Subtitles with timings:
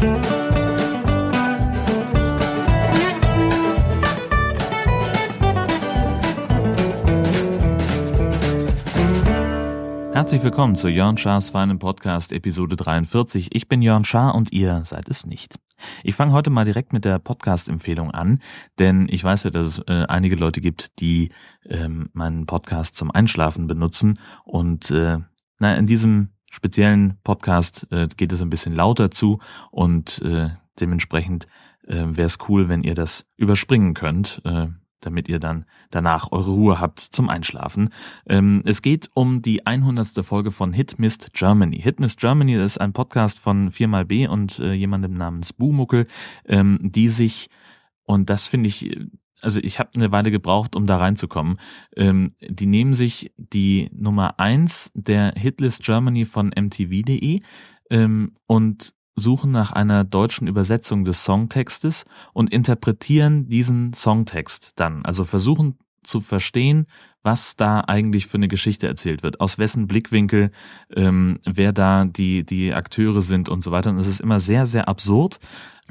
[0.00, 0.16] Herzlich
[10.42, 13.54] willkommen zu Jörn Schars feinem Podcast Episode 43.
[13.54, 15.56] Ich bin Jörn Schaar und ihr seid es nicht.
[16.02, 18.40] Ich fange heute mal direkt mit der Podcast-Empfehlung an,
[18.78, 21.30] denn ich weiß ja, dass es äh, einige Leute gibt, die
[21.68, 25.18] ähm, meinen Podcast zum Einschlafen benutzen und äh,
[25.58, 29.38] na, in diesem speziellen Podcast äh, geht es ein bisschen lauter zu
[29.70, 31.46] und äh, dementsprechend
[31.86, 34.42] äh, wäre es cool, wenn ihr das überspringen könnt.
[34.44, 34.66] Äh,
[35.00, 37.90] damit ihr dann danach eure Ruhe habt zum Einschlafen.
[38.26, 40.24] Ähm, es geht um die 100.
[40.24, 41.80] Folge von Hit Mist Germany.
[41.80, 46.06] Hit Mist Germany ist ein Podcast von 4xB und äh, jemandem namens Bumuckel,
[46.46, 47.48] ähm, die sich,
[48.04, 48.94] und das finde ich,
[49.42, 51.58] also ich habe eine Weile gebraucht, um da reinzukommen,
[51.96, 57.40] ähm, die nehmen sich die Nummer eins der Hitlist Germany von mtv.de
[57.90, 65.04] ähm, und suchen nach einer deutschen Übersetzung des Songtextes und interpretieren diesen Songtext dann.
[65.04, 66.86] Also versuchen zu verstehen,
[67.22, 70.50] was da eigentlich für eine Geschichte erzählt wird, aus wessen Blickwinkel,
[70.96, 73.90] ähm, wer da die, die Akteure sind und so weiter.
[73.90, 75.38] Und es ist immer sehr, sehr absurd,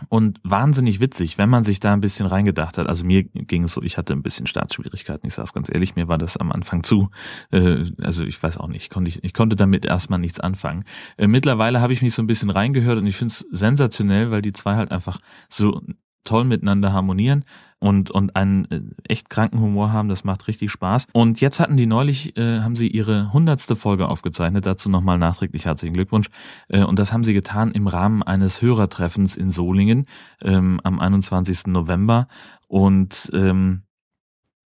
[0.08, 2.88] und wahnsinnig witzig, wenn man sich da ein bisschen reingedacht hat.
[2.88, 6.08] Also mir ging es so, ich hatte ein bisschen Startschwierigkeiten, ich sage ganz ehrlich, mir
[6.08, 7.10] war das am Anfang zu,
[7.52, 10.86] äh, also ich weiß auch nicht, konnte ich, ich konnte damit erstmal nichts anfangen.
[11.18, 14.42] Äh, mittlerweile habe ich mich so ein bisschen reingehört und ich finde es sensationell, weil
[14.42, 15.82] die zwei halt einfach so
[16.24, 17.46] toll miteinander harmonieren
[17.80, 20.10] und, und einen äh, echt kranken Humor haben.
[20.10, 21.08] Das macht richtig Spaß.
[21.14, 24.66] Und jetzt hatten die neulich, äh, haben sie ihre hundertste Folge aufgezeichnet.
[24.66, 26.28] Dazu nochmal nachträglich herzlichen Glückwunsch.
[26.68, 30.06] Äh, und das haben sie getan im Rahmen eines Hörertreffens in Solingen
[30.42, 31.68] ähm, am 21.
[31.68, 32.28] November.
[32.68, 33.84] Und ähm,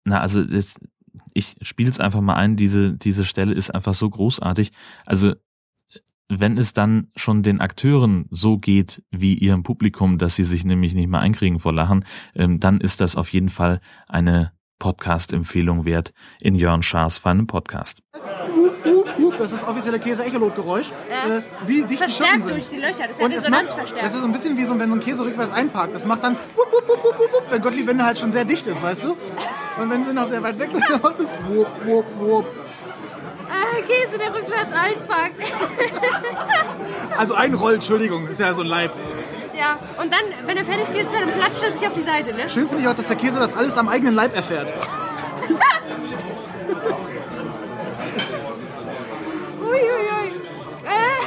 [0.03, 0.79] na, also jetzt,
[1.33, 4.71] ich spiele es einfach mal ein, diese, diese Stelle ist einfach so großartig.
[5.05, 5.33] Also
[6.29, 10.93] wenn es dann schon den Akteuren so geht wie ihrem Publikum, dass sie sich nämlich
[10.93, 16.13] nicht mehr einkriegen vor Lachen, ähm, dann ist das auf jeden Fall eine Podcast-Empfehlung wert
[16.39, 18.01] in Jörn Schaas feinem Podcast.
[19.37, 20.91] Das ist das offizielle Käse-Echolot-Geräusch.
[21.09, 21.37] Ja.
[21.37, 22.51] Äh, wie dicht die Verstärkt sind.
[22.51, 24.03] durch die Löcher, das ist ja Und es macht, Resonanzverstärker.
[24.03, 25.93] das ist so ein bisschen wie so, wenn so ein Käse rückwärts einparkt.
[25.93, 28.65] Das macht dann wupp, wupp, wupp, wupp, wupp, wenn Gottlieb Wende halt schon sehr dicht
[28.65, 29.09] ist, weißt du?
[29.09, 32.47] Und wenn sie noch sehr weit weg sind, dann macht es wupp, wupp, wupp.
[33.49, 35.53] Ah, Käse, der rückwärts einpackt.
[37.17, 38.91] Also einrollt, Entschuldigung, ist ja so ein Leib.
[39.57, 42.49] ja, und dann, wenn er fertig ist, dann platscht er sich auf die Seite, ne?
[42.49, 44.73] Schön finde ich auch, dass der Käse das alles am eigenen Leib erfährt.
[49.61, 50.27] Uiuiui.
[50.85, 51.21] Äh,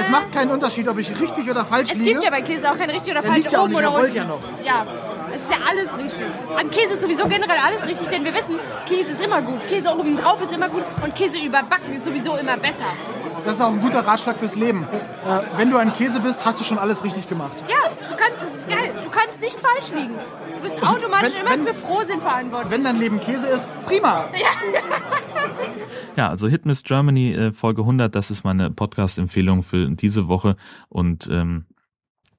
[0.00, 2.12] Es macht keinen Unterschied, ob ich richtig oder falsch es liege.
[2.12, 3.82] gibt ja bei Käse auch kein richtig oder Der falsch, liegt ja auch oben nicht,
[3.82, 4.40] er rollt ja noch.
[4.64, 6.26] Ja, es ist ja alles richtig.
[6.56, 8.56] An Käse ist sowieso generell alles richtig, denn wir wissen,
[8.86, 9.60] Käse ist immer gut.
[9.68, 12.84] Käse oben drauf ist immer gut und Käse überbacken ist sowieso immer besser.
[13.44, 14.82] Das ist auch ein guter Ratschlag fürs Leben.
[14.82, 17.62] Äh, wenn du ein Käse bist, hast du schon alles richtig gemacht.
[17.68, 20.14] Ja, du kannst, es ist geil, du kannst nicht falsch liegen.
[20.56, 22.70] Du bist automatisch Wenn- immer wenn- für Frohsinn verantwortlich.
[22.72, 24.24] Wenn dein Leben Käse ist, prima.
[26.16, 30.56] Ja, also Hit Miss Germany äh, Folge 100, das ist meine Podcast-Empfehlung für diese Woche
[30.88, 31.64] und ähm,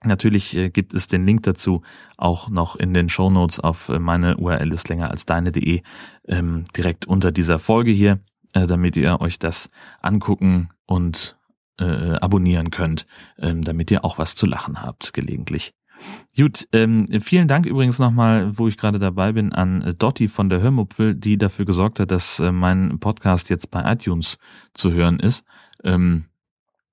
[0.04, 1.82] Natürlich äh, gibt es den Link dazu
[2.18, 5.82] auch noch in den Show Notes auf äh, meine URL ist länger als deine.de
[6.28, 8.20] ähm, direkt unter dieser Folge hier,
[8.54, 9.70] äh, damit ihr euch das
[10.02, 11.38] angucken und
[11.80, 13.08] äh, abonnieren könnt,
[13.40, 15.74] ähm, damit ihr auch was zu lachen habt gelegentlich.
[16.36, 20.50] Gut, ähm, vielen Dank übrigens nochmal, wo ich gerade dabei bin, an äh, Dotti von
[20.50, 24.38] der Hörmupfel, die dafür gesorgt hat, dass äh, mein Podcast jetzt bei iTunes
[24.74, 25.44] zu hören ist.
[25.84, 26.29] Ähm,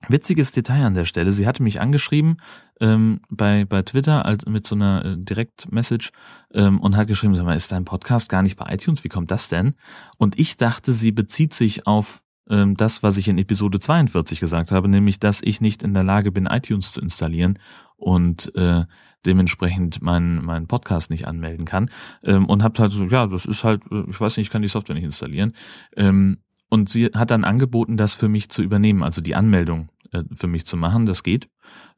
[0.09, 1.33] witziges Detail an der Stelle.
[1.33, 2.39] Sie hatte mich angeschrieben
[2.81, 6.11] ähm, bei, bei Twitter als, mit so einer äh, Direktmessage
[6.53, 9.05] ähm, und hat geschrieben, sag mal, ist dein Podcast gar nicht bei iTunes?
[9.05, 9.75] Wie kommt das denn?
[10.19, 14.73] Und ich dachte, sie bezieht sich auf ähm, das, was ich in Episode 42 gesagt
[14.73, 17.59] habe, nämlich, dass ich nicht in der Lage bin, iTunes zu installieren
[17.97, 18.85] und äh,
[19.25, 21.91] dementsprechend meinen meinen Podcast nicht anmelden kann
[22.23, 24.63] ähm, und habt halt so, ja, das ist halt, äh, ich weiß nicht, ich kann
[24.63, 25.53] die Software nicht installieren.
[25.97, 26.39] Ähm,
[26.69, 30.47] und sie hat dann angeboten, das für mich zu übernehmen, also die Anmeldung äh, für
[30.47, 31.07] mich zu machen.
[31.07, 31.49] Das geht.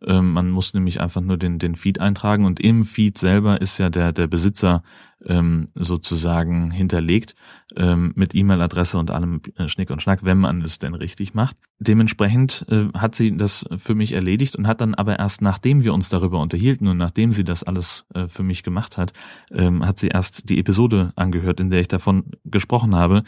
[0.06, 3.78] Ähm, man muss nämlich einfach nur den, den Feed eintragen und im Feed selber ist
[3.78, 4.82] ja der, der Besitzer
[5.26, 7.34] ähm, sozusagen hinterlegt
[7.76, 11.56] ähm, mit E-Mail-Adresse und allem äh, Schnick und Schnack, wenn man es denn richtig macht.
[11.80, 15.92] Dementsprechend äh, hat sie das für mich erledigt und hat dann aber erst nachdem wir
[15.92, 19.12] uns darüber unterhielten und nachdem sie das alles für mich gemacht hat,
[19.52, 23.22] hat sie erst die Episode angehört, in der ich davon gesprochen habe,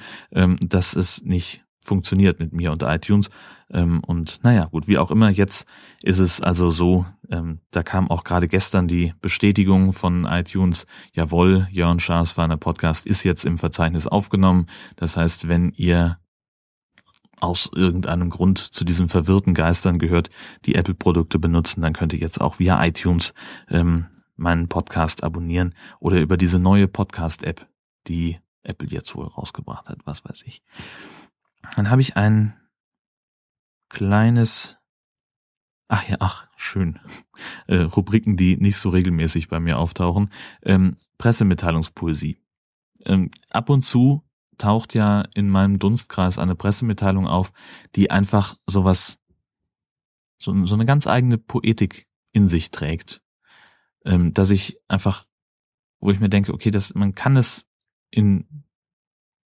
[0.60, 3.30] dass es nicht funktioniert mit mir und iTunes.
[3.70, 5.66] Ähm, und naja, gut, wie auch immer, jetzt
[6.02, 11.68] ist es also so, ähm, da kam auch gerade gestern die Bestätigung von iTunes, jawohl,
[11.70, 14.66] Jörn Schaas feiner Podcast ist jetzt im Verzeichnis aufgenommen.
[14.96, 16.18] Das heißt, wenn ihr
[17.40, 20.28] aus irgendeinem Grund zu diesen verwirrten Geistern gehört,
[20.66, 23.32] die Apple-Produkte benutzen, dann könnt ihr jetzt auch via iTunes
[23.68, 24.06] ähm,
[24.36, 27.66] meinen Podcast abonnieren oder über diese neue Podcast-App,
[28.08, 30.62] die Apple jetzt wohl rausgebracht hat, was weiß ich.
[31.76, 32.54] Dann habe ich ein
[33.88, 34.78] kleines,
[35.88, 36.98] ach ja, ach, schön,
[37.66, 40.30] äh, Rubriken, die nicht so regelmäßig bei mir auftauchen.
[40.62, 42.40] Ähm, Pressemitteilungspoesie.
[43.04, 44.24] Ähm, ab und zu
[44.58, 47.52] taucht ja in meinem Dunstkreis eine Pressemitteilung auf,
[47.96, 49.18] die einfach sowas,
[50.38, 53.22] so, so eine ganz eigene Poetik in sich trägt.
[54.04, 55.26] Ähm, dass ich einfach,
[55.98, 57.66] wo ich mir denke, okay, das, man kann es
[58.10, 58.64] in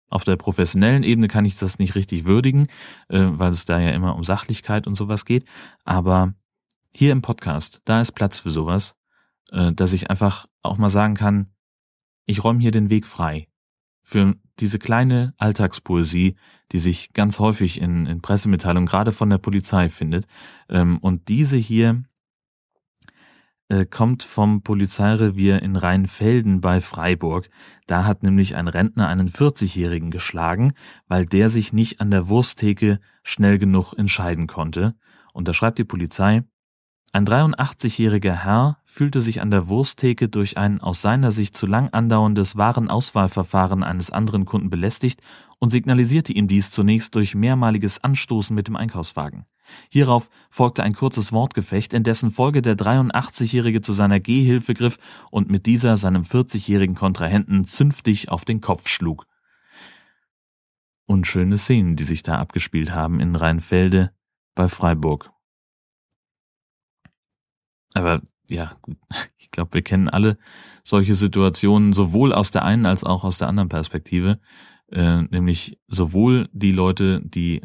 [0.08, 2.66] auf der professionellen Ebene kann ich das nicht richtig würdigen,
[3.08, 5.44] äh, weil es da ja immer um Sachlichkeit und sowas geht.
[5.84, 6.34] Aber
[6.94, 8.94] hier im Podcast, da ist Platz für sowas,
[9.50, 11.48] äh, dass ich einfach auch mal sagen kann,
[12.26, 13.48] ich räume hier den Weg frei
[14.02, 16.36] für diese kleine Alltagspoesie,
[16.72, 20.26] die sich ganz häufig in, in Pressemitteilungen gerade von der Polizei findet.
[20.68, 22.04] Ähm, und diese hier
[23.74, 27.50] äh, kommt vom Polizeirevier in Rheinfelden bei Freiburg.
[27.86, 30.74] Da hat nämlich ein Rentner einen 40-Jährigen geschlagen,
[31.08, 34.94] weil der sich nicht an der Wursttheke schnell genug entscheiden konnte.
[35.32, 36.44] Und da schreibt die Polizei,
[37.14, 41.90] ein 83-jähriger Herr fühlte sich an der Wursttheke durch ein aus seiner Sicht zu lang
[41.90, 45.20] andauerndes Warenauswahlverfahren eines anderen Kunden belästigt
[45.60, 49.46] und signalisierte ihm dies zunächst durch mehrmaliges Anstoßen mit dem Einkaufswagen.
[49.90, 54.98] Hierauf folgte ein kurzes Wortgefecht, in dessen Folge der 83-Jährige zu seiner Gehhilfe griff
[55.30, 59.28] und mit dieser seinem 40-jährigen Kontrahenten zünftig auf den Kopf schlug.
[61.06, 64.10] Unschöne Szenen, die sich da abgespielt haben in Rheinfelde
[64.56, 65.33] bei Freiburg.
[67.94, 68.20] Aber
[68.50, 68.76] ja,
[69.38, 70.36] ich glaube, wir kennen alle
[70.82, 74.38] solche Situationen sowohl aus der einen als auch aus der anderen Perspektive.
[74.92, 77.62] Äh, nämlich sowohl die Leute, die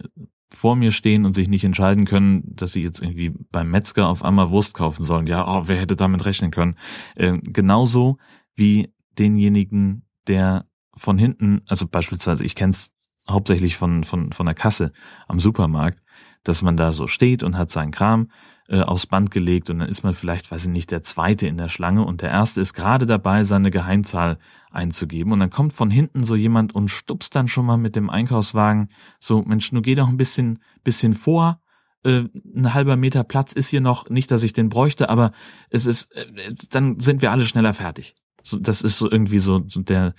[0.52, 4.24] vor mir stehen und sich nicht entscheiden können, dass sie jetzt irgendwie beim Metzger auf
[4.24, 5.28] einmal Wurst kaufen sollen.
[5.28, 6.76] Ja, oh, wer hätte damit rechnen können?
[7.16, 8.18] Äh, genauso
[8.56, 10.66] wie denjenigen, der
[10.96, 12.92] von hinten, also beispielsweise, ich kenne es
[13.30, 14.92] hauptsächlich von, von, von der Kasse
[15.28, 16.02] am Supermarkt,
[16.44, 18.30] dass man da so steht und hat seinen Kram
[18.68, 21.58] äh, aufs Band gelegt und dann ist man vielleicht, weiß ich nicht, der Zweite in
[21.58, 24.38] der Schlange und der Erste ist gerade dabei, seine Geheimzahl
[24.72, 25.34] einzugeben.
[25.34, 28.90] Und dann kommt von hinten so jemand und stupst dann schon mal mit dem Einkaufswagen
[29.20, 31.62] so, Mensch, nur geh doch ein bisschen, bisschen vor,
[32.04, 32.24] äh,
[32.56, 35.32] ein halber Meter Platz ist hier noch, nicht, dass ich den bräuchte, aber
[35.70, 38.16] es ist, äh, dann sind wir alle schneller fertig.
[38.44, 40.14] So, das ist so irgendwie so, so der,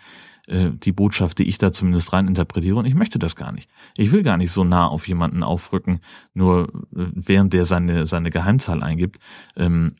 [0.46, 2.76] äh, die Botschaft, die ich da zumindest rein interpretiere.
[2.76, 3.70] Und ich möchte das gar nicht.
[3.96, 6.00] Ich will gar nicht so nah auf jemanden aufrücken,
[6.34, 9.18] nur äh, während der seine, seine Geheimzahl eingibt.
[9.56, 9.96] Ähm,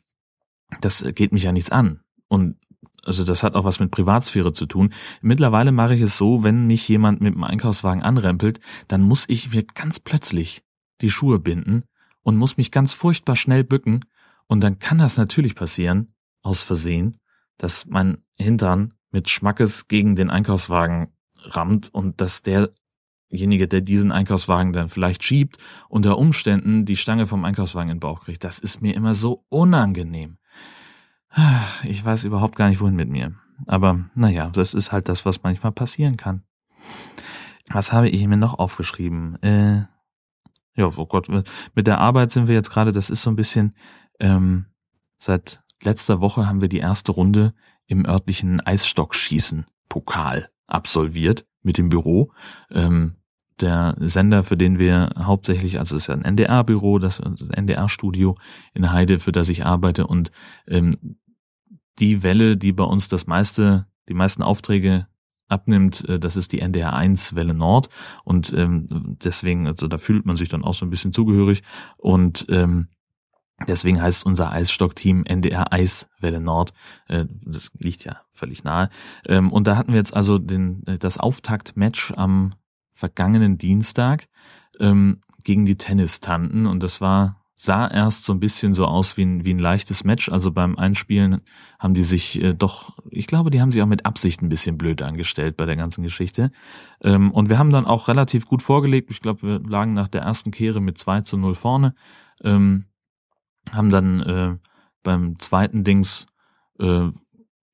[0.79, 1.99] das geht mich ja nichts an.
[2.27, 2.55] Und
[3.03, 4.93] also das hat auch was mit Privatsphäre zu tun.
[5.21, 9.53] Mittlerweile mache ich es so, wenn mich jemand mit dem Einkaufswagen anrempelt, dann muss ich
[9.53, 10.63] mir ganz plötzlich
[11.01, 11.83] die Schuhe binden
[12.21, 14.05] und muss mich ganz furchtbar schnell bücken.
[14.47, 16.13] Und dann kann das natürlich passieren,
[16.43, 17.17] aus Versehen,
[17.57, 24.73] dass mein Hintern mit Schmackes gegen den Einkaufswagen rammt und dass derjenige, der diesen Einkaufswagen
[24.73, 25.57] dann vielleicht schiebt,
[25.89, 28.43] unter Umständen die Stange vom Einkaufswagen in den Bauch kriegt.
[28.43, 30.37] Das ist mir immer so unangenehm.
[31.83, 33.35] Ich weiß überhaupt gar nicht, wohin mit mir.
[33.67, 36.43] Aber naja, das ist halt das, was manchmal passieren kann.
[37.69, 39.41] Was habe ich mir noch aufgeschrieben?
[39.41, 39.85] Äh,
[40.75, 43.75] ja, oh Gott, mit der Arbeit sind wir jetzt gerade, das ist so ein bisschen,
[44.19, 44.65] ähm,
[45.17, 47.53] seit letzter Woche haben wir die erste Runde
[47.91, 52.31] im örtlichen Eisstockschießen Pokal absolviert mit dem Büro.
[52.71, 53.15] Ähm,
[53.59, 58.37] der Sender, für den wir hauptsächlich, also es ist ja ein NDR-Büro, das, das NDR-Studio
[58.73, 60.07] in Heide, für das ich arbeite.
[60.07, 60.31] Und
[60.67, 61.17] ähm,
[61.99, 65.07] die Welle, die bei uns das meiste, die meisten Aufträge
[65.49, 67.89] abnimmt, äh, das ist die NDR 1 Welle Nord.
[68.23, 68.87] Und ähm,
[69.21, 71.61] deswegen, also da fühlt man sich dann auch so ein bisschen zugehörig.
[71.97, 72.87] Und ähm,
[73.67, 76.73] Deswegen heißt unser Eisstockteam NDR Eiswelle Nord.
[77.07, 78.89] Äh, das liegt ja völlig nahe.
[79.27, 82.51] Ähm, und da hatten wir jetzt also den, äh, das Auftaktmatch am
[82.93, 84.27] vergangenen Dienstag
[84.79, 86.67] ähm, gegen die Tennistanten.
[86.67, 90.03] Und das war, sah erst so ein bisschen so aus wie ein, wie ein leichtes
[90.03, 90.29] Match.
[90.29, 91.41] Also beim Einspielen
[91.79, 94.77] haben die sich äh, doch, ich glaube, die haben sich auch mit Absicht ein bisschen
[94.77, 96.51] blöd angestellt bei der ganzen Geschichte.
[97.01, 99.11] Ähm, und wir haben dann auch relativ gut vorgelegt.
[99.11, 101.93] Ich glaube, wir lagen nach der ersten Kehre mit 2 zu 0 vorne
[103.71, 104.57] haben dann äh,
[105.03, 106.27] beim zweiten Dings
[106.79, 107.09] äh,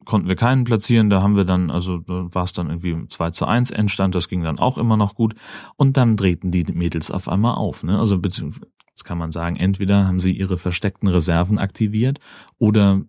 [0.08, 3.32] konnten wir keinen platzieren, da haben wir dann, also da war es dann irgendwie 2
[3.32, 5.36] zu 1 Endstand, das ging dann auch immer noch gut.
[5.76, 7.84] Und dann drehten die Mädels auf einmal auf.
[7.84, 8.00] Ne?
[8.00, 12.20] Also jetzt kann man sagen, entweder haben sie ihre versteckten Reserven aktiviert
[12.58, 13.02] oder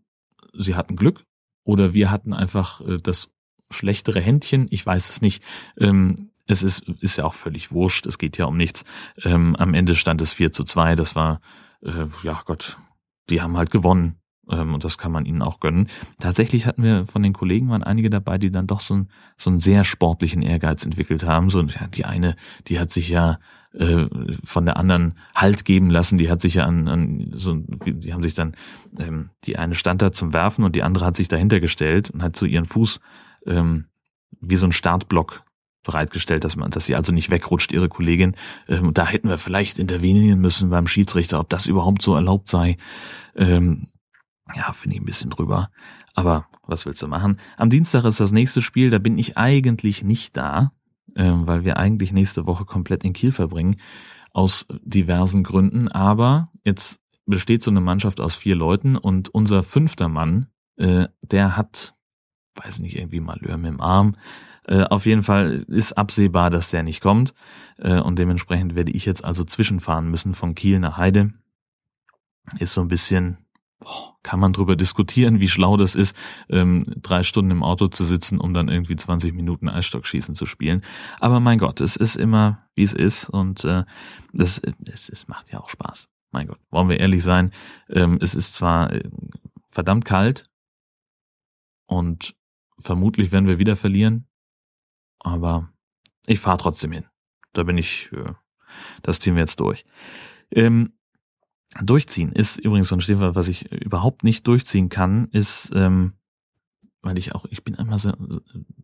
[0.53, 1.25] sie hatten Glück
[1.63, 3.31] oder wir hatten einfach äh, das
[3.71, 5.43] schlechtere Händchen, ich weiß es nicht.
[5.79, 8.85] Ähm, es ist, ist ja auch völlig wurscht, es geht ja um nichts.
[9.23, 11.41] Ähm, am Ende stand es 4 zu 2, das war,
[11.83, 12.79] äh, ja Gott,
[13.31, 14.17] die haben halt gewonnen.
[14.51, 15.89] Ähm, und das kann man ihnen auch gönnen.
[16.21, 19.51] Tatsächlich hatten wir von den Kollegen waren einige dabei, die dann doch so, ein, so
[19.51, 21.51] einen sehr sportlichen Ehrgeiz entwickelt haben.
[21.51, 22.35] So, ja, die eine,
[22.67, 23.39] die hat sich ja
[23.75, 24.07] äh,
[24.43, 28.23] von der anderen Halt geben lassen, die hat sich ja an, an so, die haben
[28.23, 28.57] sich dann,
[28.99, 32.23] ähm, die eine stand da zum Werfen und die andere hat sich dahinter gestellt und
[32.23, 33.01] hat so ihren Fuß
[33.47, 33.87] ähm,
[34.41, 35.43] wie so ein Startblock
[35.89, 38.37] bereitgestellt, dass man, dass sie also nicht wegrutscht, ihre Kollegin.
[38.69, 42.77] Ähm, da hätten wir vielleicht intervenieren müssen beim Schiedsrichter, ob das überhaupt so erlaubt sei.
[43.35, 43.89] Ähm,
[44.55, 45.71] ja, finde ich ein bisschen drüber.
[46.15, 47.39] Aber was willst du machen?
[47.57, 50.73] Am Dienstag ist das nächste Spiel, da bin ich eigentlich nicht da,
[51.15, 53.77] äh, weil wir eigentlich nächste Woche komplett in Kiel verbringen,
[54.33, 55.89] aus diversen Gründen.
[55.89, 61.57] Aber jetzt besteht so eine Mannschaft aus vier Leuten und unser fünfter Mann, äh, der
[61.57, 61.95] hat,
[62.59, 64.17] weiß nicht, irgendwie Malheur mit dem Arm,
[64.69, 67.33] äh, auf jeden Fall ist absehbar, dass der nicht kommt.
[67.79, 71.33] Äh, und dementsprechend werde ich jetzt also zwischenfahren müssen von Kiel nach Heide.
[72.59, 73.39] Ist so ein bisschen,
[73.81, 76.15] boah, kann man drüber diskutieren, wie schlau das ist,
[76.51, 80.83] ähm, drei Stunden im Auto zu sitzen, um dann irgendwie 20 Minuten Eisstockschießen zu spielen.
[81.19, 83.31] Aber mein Gott, es ist immer, wie es ist.
[83.31, 83.85] Und äh,
[84.35, 84.61] das,
[84.93, 86.09] es, es macht ja auch Spaß.
[86.31, 87.53] Mein Gott, wollen wir ehrlich sein,
[87.89, 89.09] ähm, es ist zwar äh,
[89.71, 90.51] verdammt kalt
[91.87, 92.35] und
[92.79, 94.27] vermutlich werden wir wieder verlieren,
[95.19, 95.73] aber
[96.27, 97.05] ich fahre trotzdem hin.
[97.53, 98.33] Da bin ich, äh,
[99.03, 99.85] das ziehen wir jetzt durch.
[100.51, 100.93] Ähm,
[101.83, 106.15] durchziehen ist übrigens so ein Stichwort, was ich überhaupt nicht durchziehen kann, ist, ähm,
[107.03, 108.13] weil ich auch, ich bin immer so,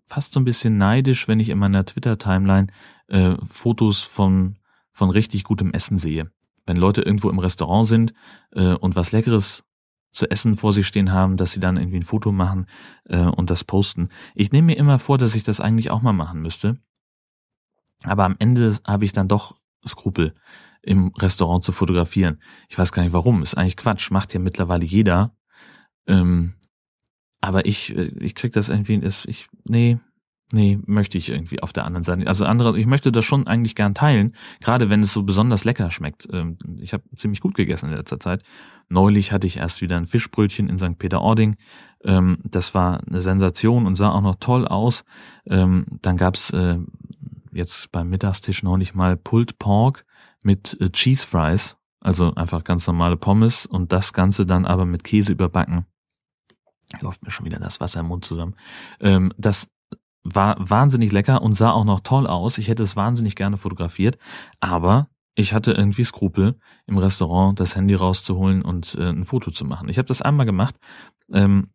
[0.07, 2.69] fast so ein bisschen neidisch, wenn ich in meiner Twitter-Timeline
[3.09, 4.59] äh, Fotos von,
[4.93, 6.31] von richtig gutem Essen sehe.
[6.67, 8.15] Wenn Leute irgendwo im Restaurant sind
[8.53, 9.65] äh, und was Leckeres
[10.15, 12.67] zu essen vor sich stehen haben, dass sie dann irgendwie ein Foto machen
[13.05, 14.09] äh, und das posten.
[14.35, 16.79] Ich nehme mir immer vor, dass ich das eigentlich auch mal machen müsste.
[18.05, 19.57] Aber am Ende habe ich dann doch
[19.87, 20.33] Skrupel,
[20.83, 22.41] im Restaurant zu fotografieren.
[22.69, 23.43] Ich weiß gar nicht warum.
[23.43, 24.11] Ist eigentlich Quatsch.
[24.11, 25.35] Macht ja mittlerweile jeder.
[26.07, 26.55] Ähm,
[27.41, 29.99] aber ich, äh, ich krieg das irgendwie, ich, nee,
[30.53, 32.27] Nee, möchte ich irgendwie auf der anderen Seite.
[32.27, 35.91] Also andere, ich möchte das schon eigentlich gern teilen, gerade wenn es so besonders lecker
[35.91, 36.29] schmeckt.
[36.31, 38.43] Ähm, ich habe ziemlich gut gegessen in letzter Zeit.
[38.89, 40.99] Neulich hatte ich erst wieder ein Fischbrötchen in St.
[40.99, 41.57] Peter-Ording.
[42.05, 45.05] Ähm, das war eine Sensation und sah auch noch toll aus.
[45.49, 46.79] Ähm, dann gab's äh,
[47.53, 50.05] jetzt beim Mittagstisch neulich mal Pulled Pork
[50.43, 55.05] mit äh, Cheese Fries, also einfach ganz normale Pommes und das Ganze dann aber mit
[55.05, 55.87] Käse überbacken
[57.01, 58.55] läuft mir schon wieder das Wasser im Mund zusammen.
[59.37, 59.69] das
[60.25, 62.59] war wahnsinnig lecker und sah auch noch toll aus.
[62.59, 64.19] Ich hätte es wahnsinnig gerne fotografiert,
[64.61, 69.65] aber ich hatte irgendwie Skrupel, im Restaurant das Handy rauszuholen und äh, ein Foto zu
[69.65, 69.89] machen.
[69.89, 70.77] Ich habe das einmal gemacht.
[71.33, 71.69] Ähm,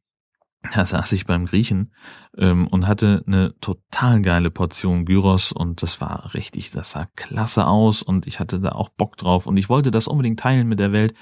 [0.73, 1.93] da saß ich beim Griechen
[2.37, 7.65] ähm, und hatte eine total geile Portion Gyros und das war richtig, das sah klasse
[7.65, 10.79] aus und ich hatte da auch Bock drauf und ich wollte das unbedingt teilen mit
[10.79, 11.13] der Welt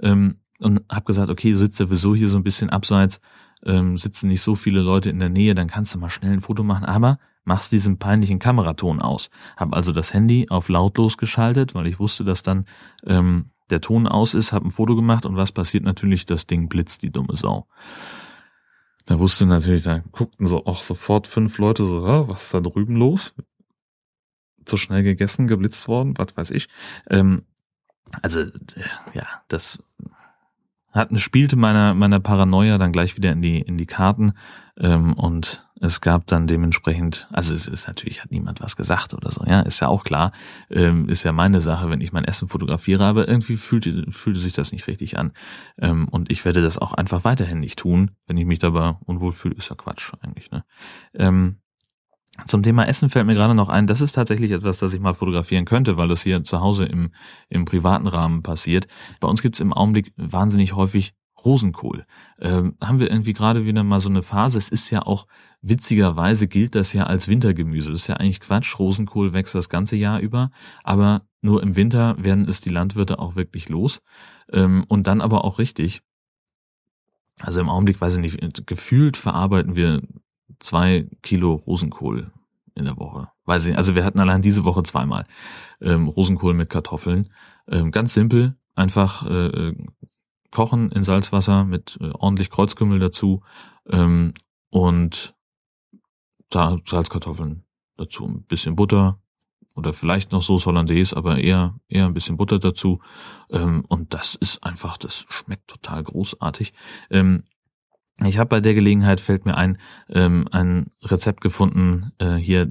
[0.00, 3.20] ähm, und habe gesagt, okay, sitzt sowieso hier so ein bisschen abseits,
[3.66, 6.40] ähm, sitzen nicht so viele Leute in der Nähe, dann kannst du mal schnell ein
[6.40, 9.30] Foto machen, aber machst diesen peinlichen Kameraton aus.
[9.56, 12.66] Hab also das Handy auf lautlos geschaltet, weil ich wusste, dass dann
[13.06, 16.26] ähm, der Ton aus ist, hab ein Foto gemacht und was passiert natürlich?
[16.26, 17.66] Das Ding blitzt die dumme Sau.
[19.06, 22.96] Da wusste natürlich, da guckten so auch sofort fünf Leute so, was ist da drüben
[22.96, 23.34] los?
[24.64, 26.68] Zu schnell gegessen, geblitzt worden, was weiß ich.
[27.08, 27.42] Ähm,
[28.22, 28.46] also
[29.14, 29.78] ja, das
[30.96, 34.32] hat, spielte meiner, meiner Paranoia dann gleich wieder in die, in die Karten
[34.78, 39.30] ähm, und es gab dann dementsprechend, also es ist natürlich, hat niemand was gesagt oder
[39.30, 40.32] so, ja, ist ja auch klar,
[40.70, 44.54] ähm, ist ja meine Sache, wenn ich mein Essen fotografiere, aber irgendwie fühlte, fühlte sich
[44.54, 45.32] das nicht richtig an.
[45.78, 49.32] Ähm, und ich werde das auch einfach weiterhin nicht tun, wenn ich mich dabei unwohl
[49.32, 50.64] fühle, ist ja Quatsch eigentlich, ne?
[51.14, 51.56] Ähm,
[52.46, 55.14] zum Thema Essen fällt mir gerade noch ein, das ist tatsächlich etwas, das ich mal
[55.14, 57.10] fotografieren könnte, weil das hier zu Hause im,
[57.48, 58.86] im privaten Rahmen passiert.
[59.20, 61.14] Bei uns gibt's im Augenblick wahnsinnig häufig
[61.44, 62.06] Rosenkohl.
[62.40, 64.58] Ähm, haben wir irgendwie gerade wieder mal so eine Phase.
[64.58, 65.26] Es ist ja auch,
[65.60, 67.92] witzigerweise gilt das ja als Wintergemüse.
[67.92, 68.78] Das ist ja eigentlich Quatsch.
[68.78, 70.50] Rosenkohl wächst das ganze Jahr über.
[70.82, 74.00] Aber nur im Winter werden es die Landwirte auch wirklich los.
[74.52, 76.02] Ähm, und dann aber auch richtig.
[77.40, 80.02] Also im Augenblick, weiß ich nicht, gefühlt verarbeiten wir
[80.60, 82.30] zwei Kilo Rosenkohl
[82.74, 83.28] in der Woche.
[83.44, 83.78] Weiß ich nicht.
[83.78, 85.24] Also wir hatten allein diese Woche zweimal
[85.80, 87.30] ähm, Rosenkohl mit Kartoffeln.
[87.68, 89.74] Ähm, ganz simpel, einfach äh,
[90.50, 93.42] kochen in Salzwasser mit äh, ordentlich Kreuzkümmel dazu
[93.88, 94.34] ähm,
[94.70, 95.34] und
[96.50, 97.64] da Salzkartoffeln
[97.96, 99.20] dazu, ein bisschen Butter
[99.74, 103.00] oder vielleicht noch Sauce Hollandaise, aber eher eher ein bisschen Butter dazu
[103.50, 106.72] ähm, und das ist einfach, das schmeckt total großartig.
[107.10, 107.44] Ähm,
[108.24, 112.70] ich habe bei der Gelegenheit, fällt mir ein, ähm, ein Rezept gefunden, äh, hier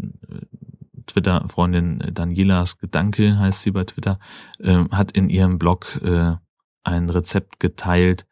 [1.05, 4.19] Twitter-Freundin Danielas Gedanke, heißt sie bei Twitter,
[4.59, 6.33] äh, hat in ihrem Blog äh,
[6.83, 8.25] ein Rezept geteilt.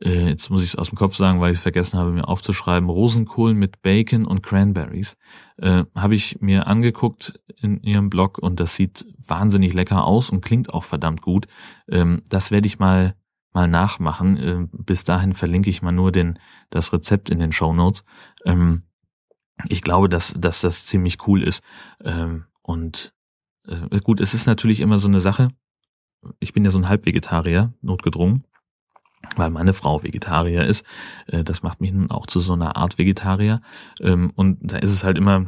[0.00, 2.28] Äh, jetzt muss ich es aus dem Kopf sagen, weil ich es vergessen habe, mir
[2.28, 2.88] aufzuschreiben.
[2.88, 5.16] Rosenkohl mit Bacon und Cranberries.
[5.56, 10.44] Äh, habe ich mir angeguckt in ihrem Blog und das sieht wahnsinnig lecker aus und
[10.44, 11.46] klingt auch verdammt gut.
[11.88, 13.14] Ähm, das werde ich mal
[13.54, 14.36] mal nachmachen.
[14.36, 16.38] Äh, bis dahin verlinke ich mal nur den,
[16.70, 18.04] das Rezept in den Show Notes.
[18.44, 18.82] Ähm,
[19.68, 21.62] ich glaube, dass, dass das ziemlich cool ist.
[22.04, 23.14] Ähm, und
[23.66, 25.48] äh, gut, es ist natürlich immer so eine Sache.
[26.40, 28.44] Ich bin ja so ein Halbvegetarier, notgedrungen,
[29.36, 30.84] weil meine Frau Vegetarier ist.
[31.26, 33.60] Äh, das macht mich nun auch zu so einer Art Vegetarier.
[34.00, 35.46] Ähm, und da ist es halt immer,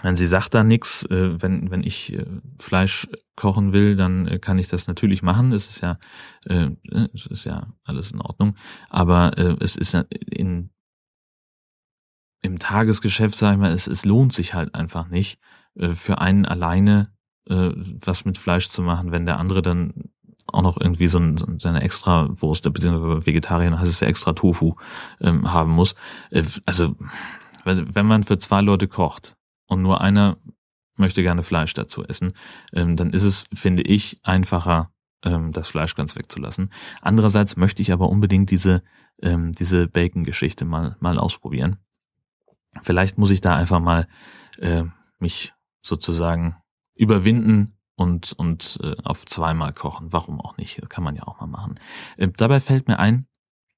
[0.00, 2.24] wenn sie sagt da nichts, äh, wenn, wenn ich äh,
[2.58, 5.52] Fleisch kochen will, dann äh, kann ich das natürlich machen.
[5.52, 5.98] Es ist ja,
[6.46, 6.70] äh,
[7.12, 8.56] es ist ja alles in Ordnung.
[8.88, 10.70] Aber es ist ja in
[12.44, 15.38] im Tagesgeschäft, sag ich mal, es, es lohnt sich halt einfach nicht,
[15.76, 17.12] für einen alleine
[17.46, 20.10] was mit Fleisch zu machen, wenn der andere dann
[20.48, 24.32] auch noch irgendwie so, ein, so seine extra Wurst, beziehungsweise Vegetarier heißt es ja extra
[24.32, 24.74] Tofu
[25.20, 25.94] ähm, haben muss.
[26.66, 26.94] Also,
[27.64, 29.36] wenn man für zwei Leute kocht
[29.72, 30.36] und nur einer
[30.96, 32.34] möchte gerne Fleisch dazu essen,
[32.72, 34.92] ähm, dann ist es, finde ich, einfacher,
[35.24, 36.70] ähm, das Fleisch ganz wegzulassen.
[37.00, 38.82] Andererseits möchte ich aber unbedingt diese,
[39.22, 41.78] ähm, diese Bacon-Geschichte mal, mal ausprobieren.
[42.82, 44.06] Vielleicht muss ich da einfach mal
[44.58, 44.84] äh,
[45.18, 45.52] mich
[45.82, 46.56] sozusagen
[46.94, 50.12] überwinden und, und äh, auf zweimal kochen.
[50.12, 50.80] Warum auch nicht?
[50.80, 51.78] Das kann man ja auch mal machen.
[52.16, 53.26] Äh, dabei fällt mir ein,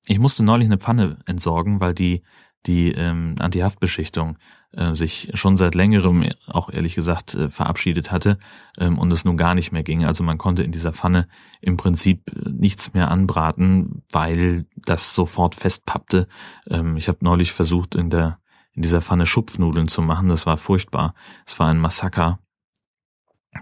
[0.07, 2.23] ich musste neulich eine Pfanne entsorgen, weil die
[2.67, 4.39] die ähm, Antihaftbeschichtung
[4.73, 8.39] äh, sich schon seit längerem, auch ehrlich gesagt, äh, verabschiedet hatte
[8.79, 10.05] ähm, und es nun gar nicht mehr ging.
[10.05, 11.29] Also man konnte in dieser Pfanne
[11.61, 16.27] im Prinzip äh, nichts mehr anbraten, weil das sofort festpappte.
[16.69, 18.39] Ähm, ich habe neulich versucht, in der
[18.77, 20.29] in dieser Pfanne Schupfnudeln zu machen.
[20.29, 21.15] Das war furchtbar.
[21.47, 22.41] Es war ein Massaker,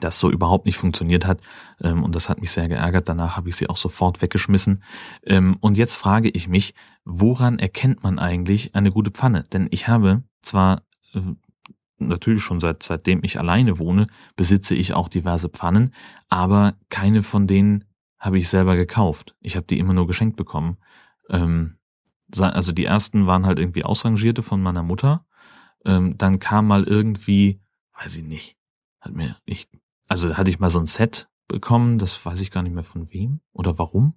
[0.00, 1.40] das so überhaupt nicht funktioniert hat.
[1.82, 3.08] Ähm, und das hat mich sehr geärgert.
[3.08, 4.82] Danach habe ich sie auch sofort weggeschmissen.
[5.24, 9.44] Ähm, und jetzt frage ich mich, woran erkennt man eigentlich eine gute Pfanne?
[9.52, 10.82] Denn ich habe zwar
[11.14, 11.20] äh,
[11.98, 15.94] natürlich schon seit seitdem ich alleine wohne, besitze ich auch diverse Pfannen,
[16.28, 17.84] aber keine von denen
[18.18, 19.34] habe ich selber gekauft.
[19.40, 20.78] Ich habe die immer nur geschenkt bekommen.
[21.28, 21.76] Ähm,
[22.38, 25.26] also die ersten waren halt irgendwie ausrangierte von meiner Mutter.
[25.84, 27.60] Ähm, dann kam mal irgendwie,
[27.98, 28.56] weiß ich nicht,
[29.00, 29.68] hat mir ich,
[30.08, 32.84] also da hatte ich mal so ein Set bekommen, das weiß ich gar nicht mehr
[32.84, 34.14] von wem oder warum.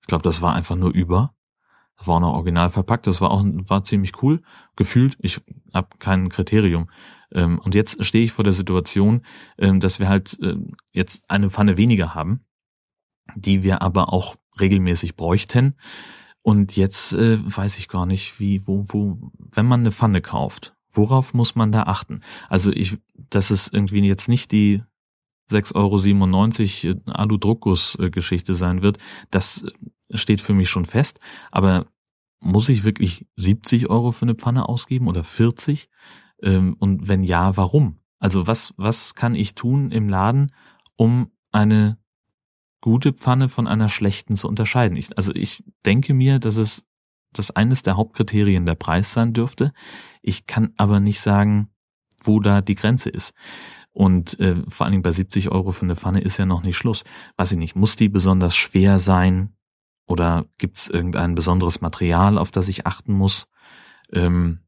[0.00, 1.34] Ich glaube, das war einfach nur über.
[1.98, 4.42] Das war auch noch original verpackt, das war auch war ziemlich cool.
[4.76, 5.40] Gefühlt, ich
[5.72, 6.90] habe kein Kriterium.
[7.32, 9.22] Ähm, und jetzt stehe ich vor der Situation,
[9.58, 10.56] ähm, dass wir halt äh,
[10.92, 12.44] jetzt eine Pfanne weniger haben,
[13.34, 15.76] die wir aber auch regelmäßig bräuchten.
[16.42, 20.76] Und jetzt äh, weiß ich gar nicht, wie, wo, wo, wenn man eine Pfanne kauft,
[20.90, 22.20] worauf muss man da achten?
[22.48, 22.98] Also ich,
[23.30, 24.82] dass es irgendwie jetzt nicht die
[25.50, 28.98] 6,97 Euro äh, Alu-Druckguss-Geschichte sein wird,
[29.30, 31.20] das äh, steht für mich schon fest.
[31.50, 31.86] Aber
[32.40, 35.88] muss ich wirklich 70 Euro für eine Pfanne ausgeben oder 40?
[36.42, 38.00] Ähm, und wenn ja, warum?
[38.18, 40.52] Also was, was kann ich tun im Laden,
[40.96, 41.98] um eine
[42.80, 44.96] gute Pfanne von einer schlechten zu unterscheiden.
[44.96, 46.84] Ich, also ich denke mir, dass es
[47.32, 49.72] das eines der Hauptkriterien der Preis sein dürfte.
[50.22, 51.68] Ich kann aber nicht sagen,
[52.22, 53.34] wo da die Grenze ist.
[53.96, 56.76] Und äh, vor allen Dingen bei 70 Euro für eine Pfanne ist ja noch nicht
[56.76, 57.02] Schluss.
[57.38, 59.56] Weiß ich nicht, muss die besonders schwer sein?
[60.06, 63.48] Oder gibt es irgendein besonderes Material, auf das ich achten muss?
[64.12, 64.58] Ähm,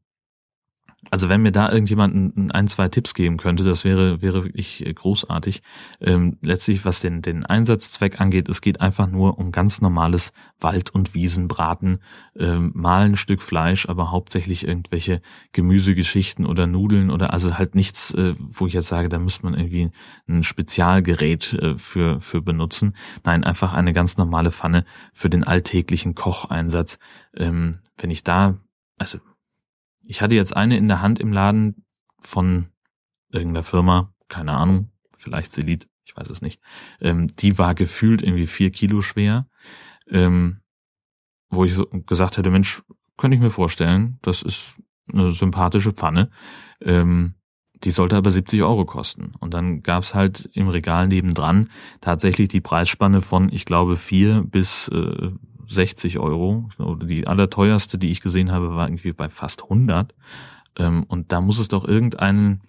[1.11, 4.85] also wenn mir da irgendjemand ein, ein, zwei Tipps geben könnte, das wäre, wäre wirklich
[4.85, 5.61] äh, großartig.
[6.01, 10.89] Ähm, letztlich, was den, den Einsatzzweck angeht, es geht einfach nur um ganz normales Wald-
[10.89, 11.99] und Wiesenbraten,
[12.37, 15.21] ähm, mal ein Stück Fleisch, aber hauptsächlich irgendwelche
[15.53, 19.53] Gemüsegeschichten oder Nudeln oder also halt nichts, äh, wo ich jetzt sage, da müsste man
[19.53, 19.91] irgendwie
[20.27, 22.93] ein Spezialgerät äh, für, für benutzen.
[23.23, 26.99] Nein, einfach eine ganz normale Pfanne für den alltäglichen Kocheinsatz.
[27.35, 28.57] Ähm, wenn ich da,
[28.97, 29.19] also
[30.09, 31.85] ich hatte jetzt eine in der Hand im Laden
[32.21, 32.69] von
[33.31, 36.59] irgendeiner Firma, keine Ahnung, vielleicht Selit, ich weiß es nicht.
[36.99, 39.47] Ähm, die war gefühlt irgendwie vier Kilo schwer,
[40.09, 40.61] ähm,
[41.51, 42.81] wo ich so gesagt hätte, Mensch,
[43.17, 44.77] könnte ich mir vorstellen, das ist
[45.13, 46.31] eine sympathische Pfanne.
[46.81, 47.35] Ähm,
[47.83, 49.33] die sollte aber 70 Euro kosten.
[49.39, 51.69] Und dann gab's halt im Regal nebendran
[52.01, 55.31] tatsächlich die Preisspanne von, ich glaube, vier bis äh,
[55.69, 56.69] 60 Euro.
[57.03, 60.13] Die allerteuerste, die ich gesehen habe, war irgendwie bei fast 100.
[60.77, 62.61] Ähm, und da muss es doch irgendeinen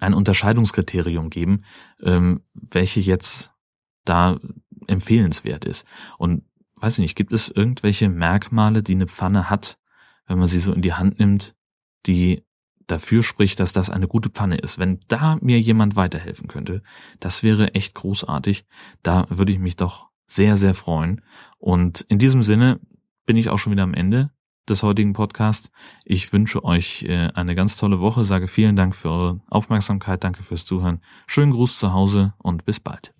[0.00, 1.62] ein Unterscheidungskriterium geben,
[2.02, 3.52] ähm, welche jetzt
[4.04, 4.38] da
[4.86, 5.86] empfehlenswert ist.
[6.18, 6.42] Und
[6.76, 9.78] weiß ich nicht, gibt es irgendwelche Merkmale, die eine Pfanne hat,
[10.26, 11.54] wenn man sie so in die Hand nimmt,
[12.06, 12.44] die
[12.86, 14.78] dafür spricht, dass das eine gute Pfanne ist.
[14.78, 16.82] Wenn da mir jemand weiterhelfen könnte,
[17.20, 18.66] das wäre echt großartig.
[19.02, 21.20] Da würde ich mich doch sehr, sehr freuen.
[21.58, 22.80] Und in diesem Sinne
[23.26, 24.30] bin ich auch schon wieder am Ende
[24.68, 25.70] des heutigen Podcasts.
[26.04, 30.42] Ich wünsche euch äh, eine ganz tolle Woche, sage vielen Dank für eure Aufmerksamkeit, danke
[30.42, 31.00] fürs Zuhören.
[31.26, 33.14] Schönen Gruß zu Hause und bis bald.